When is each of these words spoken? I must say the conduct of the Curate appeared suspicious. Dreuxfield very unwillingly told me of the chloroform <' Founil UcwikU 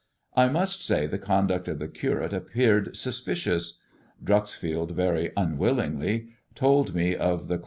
I 0.35 0.47
must 0.47 0.81
say 0.83 1.05
the 1.05 1.19
conduct 1.19 1.67
of 1.67 1.77
the 1.77 1.87
Curate 1.87 2.33
appeared 2.33 2.97
suspicious. 2.97 3.77
Dreuxfield 4.23 4.93
very 4.93 5.31
unwillingly 5.37 6.29
told 6.55 6.95
me 6.95 7.11
of 7.15 7.19
the 7.19 7.19
chloroform 7.19 7.35
<' 7.35 7.35
Founil 7.35 7.49
UcwikU 7.51 7.59